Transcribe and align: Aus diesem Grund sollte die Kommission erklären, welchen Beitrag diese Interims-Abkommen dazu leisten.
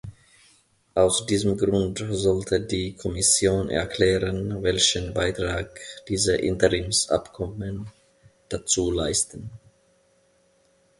Aus 0.95 1.27
diesem 1.27 1.55
Grund 1.57 2.03
sollte 2.09 2.59
die 2.61 2.95
Kommission 2.95 3.69
erklären, 3.69 4.63
welchen 4.63 5.13
Beitrag 5.13 5.79
diese 6.07 6.35
Interims-Abkommen 6.37 7.85
dazu 8.49 8.89
leisten. 8.89 9.51